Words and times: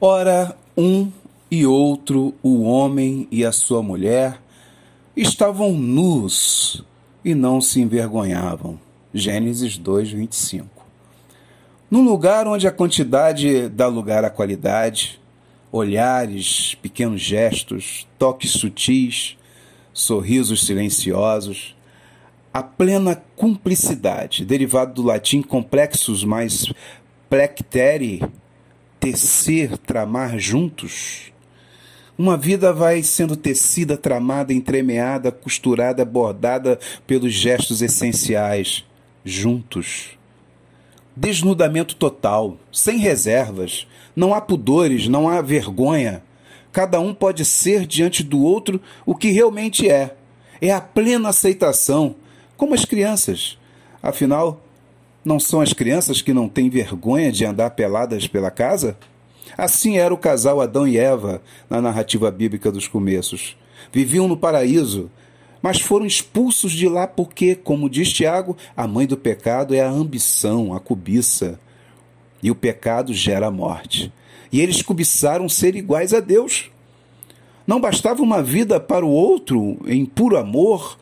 Ora, 0.00 0.56
um 0.76 1.10
e 1.50 1.66
outro, 1.66 2.32
o 2.40 2.62
homem 2.62 3.26
e 3.32 3.44
a 3.44 3.50
sua 3.50 3.82
mulher, 3.82 4.40
estavam 5.16 5.72
nus 5.72 6.84
e 7.24 7.34
não 7.34 7.60
se 7.60 7.80
envergonhavam. 7.80 8.78
Gênesis 9.12 9.76
2, 9.76 10.12
25. 10.12 10.68
Num 11.90 12.04
lugar 12.04 12.46
onde 12.46 12.68
a 12.68 12.70
quantidade 12.70 13.68
dá 13.70 13.88
lugar 13.88 14.24
à 14.24 14.30
qualidade, 14.30 15.20
olhares, 15.72 16.76
pequenos 16.76 17.20
gestos, 17.20 18.06
toques 18.16 18.52
sutis, 18.52 19.36
sorrisos 19.92 20.64
silenciosos, 20.64 21.74
a 22.54 22.62
plena 22.62 23.20
cumplicidade, 23.34 24.44
derivado 24.44 24.94
do 24.94 25.02
latim 25.02 25.42
complexos 25.42 26.22
mais 26.22 26.72
plectere, 27.28 28.22
tecer, 29.00 29.76
tramar 29.78 30.38
juntos. 30.38 31.32
Uma 32.16 32.36
vida 32.36 32.72
vai 32.72 33.02
sendo 33.02 33.36
tecida, 33.36 33.96
tramada, 33.96 34.52
entremeada, 34.52 35.30
costurada, 35.30 36.04
bordada 36.04 36.78
pelos 37.06 37.32
gestos 37.32 37.80
essenciais, 37.80 38.84
juntos. 39.24 40.18
Desnudamento 41.14 41.94
total, 41.94 42.56
sem 42.72 42.98
reservas, 42.98 43.86
não 44.16 44.34
há 44.34 44.40
pudores, 44.40 45.06
não 45.06 45.28
há 45.28 45.40
vergonha. 45.40 46.22
Cada 46.72 46.98
um 46.98 47.14
pode 47.14 47.44
ser 47.44 47.86
diante 47.86 48.22
do 48.22 48.42
outro 48.42 48.80
o 49.06 49.14
que 49.14 49.30
realmente 49.30 49.88
é. 49.88 50.16
É 50.60 50.72
a 50.72 50.80
plena 50.80 51.28
aceitação, 51.28 52.16
como 52.56 52.74
as 52.74 52.84
crianças. 52.84 53.56
Afinal, 54.02 54.60
não 55.28 55.38
são 55.38 55.60
as 55.60 55.74
crianças 55.74 56.22
que 56.22 56.32
não 56.32 56.48
têm 56.48 56.70
vergonha 56.70 57.30
de 57.30 57.44
andar 57.44 57.70
peladas 57.70 58.26
pela 58.26 58.50
casa? 58.50 58.96
Assim 59.56 59.98
era 59.98 60.12
o 60.12 60.18
casal 60.18 60.58
Adão 60.58 60.88
e 60.88 60.96
Eva 60.96 61.42
na 61.68 61.82
narrativa 61.82 62.30
bíblica 62.30 62.72
dos 62.72 62.88
começos. 62.88 63.54
Viviam 63.92 64.26
no 64.26 64.38
paraíso, 64.38 65.10
mas 65.60 65.80
foram 65.80 66.06
expulsos 66.06 66.72
de 66.72 66.88
lá 66.88 67.06
porque, 67.06 67.54
como 67.54 67.90
diz 67.90 68.10
Tiago, 68.10 68.56
a 68.74 68.86
mãe 68.88 69.06
do 69.06 69.18
pecado 69.18 69.74
é 69.74 69.80
a 69.80 69.90
ambição, 69.90 70.72
a 70.72 70.80
cobiça. 70.80 71.60
E 72.42 72.50
o 72.50 72.54
pecado 72.54 73.12
gera 73.12 73.48
a 73.48 73.50
morte. 73.50 74.10
E 74.50 74.62
eles 74.62 74.80
cobiçaram 74.80 75.46
ser 75.46 75.76
iguais 75.76 76.14
a 76.14 76.20
Deus. 76.20 76.70
Não 77.66 77.80
bastava 77.80 78.22
uma 78.22 78.42
vida 78.42 78.80
para 78.80 79.04
o 79.04 79.10
outro 79.10 79.78
em 79.86 80.06
puro 80.06 80.38
amor, 80.38 80.96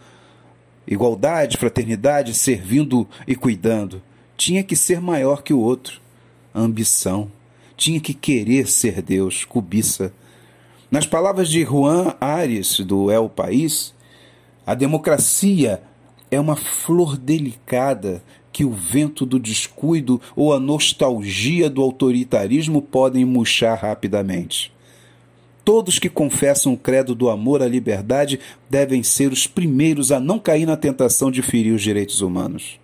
igualdade, 0.85 1.57
fraternidade, 1.59 2.35
servindo 2.35 3.07
e 3.25 3.37
cuidando 3.37 4.03
tinha 4.37 4.63
que 4.63 4.77
ser 4.77 5.01
maior 5.01 5.43
que 5.43 5.55
o 5.55 5.61
outro. 5.61 6.01
Ambição. 6.55 7.31
Tinha 7.77 8.01
que 8.01 8.15
querer 8.15 8.69
ser 8.69 9.03
Deus, 9.03 9.45
cobiça. 9.45 10.13
Nas 10.91 11.07
palavras 11.07 11.49
de 11.49 11.65
Juan 11.65 12.15
Ares, 12.21 12.81
do 12.81 13.11
El 13.11 13.29
País, 13.29 13.95
a 14.67 14.75
democracia 14.75 15.83
é 16.31 16.39
uma 16.39 16.57
flor 16.57 17.17
delicada 17.17 18.23
que 18.53 18.65
o 18.65 18.71
vento 18.71 19.27
do 19.27 19.39
descuido 19.39 20.21
ou 20.35 20.55
a 20.55 20.61
nostalgia 20.61 21.69
do 21.69 21.83
autoritarismo 21.83 22.81
podem 22.81 23.25
murchar 23.25 23.79
rapidamente. 23.79 24.73
Todos 25.63 25.99
que 25.99 26.09
confessam 26.09 26.73
o 26.73 26.79
credo 26.79 27.15
do 27.15 27.29
amor 27.29 27.61
à 27.61 27.67
liberdade 27.67 28.39
devem 28.71 29.03
ser 29.03 29.33
os 29.33 29.47
primeiros 29.47 30.13
a 30.13 30.21
não 30.21 30.39
cair 30.39 30.65
na 30.65 30.77
tentação 30.77 31.31
de 31.31 31.43
ferir 31.43 31.75
os 31.75 31.83
direitos 31.83 32.21
humanos 32.21 32.79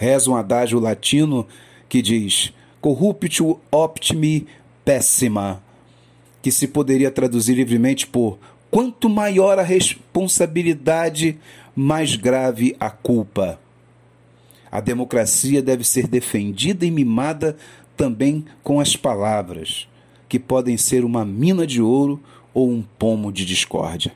reza 0.00 0.30
um 0.30 0.34
adágio 0.34 0.80
latino 0.80 1.46
que 1.86 2.00
diz 2.00 2.54
corruptio 2.80 3.60
optimi 3.70 4.46
pessima, 4.82 5.62
que 6.40 6.50
se 6.50 6.66
poderia 6.66 7.10
traduzir 7.10 7.52
livremente 7.52 8.06
por 8.06 8.38
quanto 8.70 9.10
maior 9.10 9.58
a 9.58 9.62
responsabilidade, 9.62 11.38
mais 11.76 12.16
grave 12.16 12.74
a 12.80 12.88
culpa. 12.88 13.60
A 14.72 14.80
democracia 14.80 15.60
deve 15.60 15.84
ser 15.84 16.06
defendida 16.06 16.86
e 16.86 16.90
mimada 16.90 17.58
também 17.94 18.46
com 18.62 18.80
as 18.80 18.96
palavras, 18.96 19.86
que 20.30 20.38
podem 20.38 20.78
ser 20.78 21.04
uma 21.04 21.26
mina 21.26 21.66
de 21.66 21.82
ouro 21.82 22.18
ou 22.54 22.70
um 22.70 22.82
pomo 22.98 23.30
de 23.30 23.44
discórdia. 23.44 24.12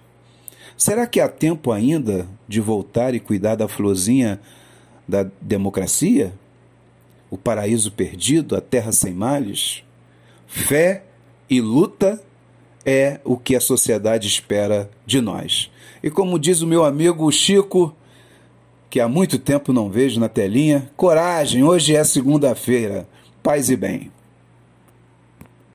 Será 0.79 1.07
que 1.07 1.21
há 1.21 1.29
tempo 1.29 1.71
ainda 1.71 2.27
de 2.49 2.59
voltar 2.59 3.15
e 3.15 3.21
cuidar 3.21 3.57
da 3.57 3.69
florzinha 3.69 4.41
da 5.07 5.27
democracia, 5.41 6.33
o 7.31 7.37
paraíso 7.37 7.93
perdido, 7.93 8.57
a 8.57 8.61
terra 8.61 8.93
sem 8.93 9.13
males, 9.13 9.83
fé 10.47 11.05
e 11.49 11.61
luta 11.61 12.23
é 12.85 13.21
o 13.25 13.37
que 13.37 13.57
a 13.57 13.61
sociedade 13.61 14.27
espera 14.27 14.91
de 15.07 15.21
nós. 15.21 15.71
E 16.03 16.11
como 16.11 16.39
diz 16.39 16.61
o 16.61 16.67
meu 16.67 16.85
amigo 16.85 17.31
Chico, 17.33 17.95
que 18.91 19.01
há 19.01 19.09
muito 19.09 19.39
tempo 19.39 19.73
não 19.73 19.91
vejo 19.91 20.21
na 20.21 20.29
telinha, 20.29 20.91
coragem, 20.97 21.65
hoje 21.65 21.97
é 21.97 22.05
segunda-feira. 22.05 23.09
Paz 23.43 23.69
e 23.69 23.77
bem. 23.77 24.11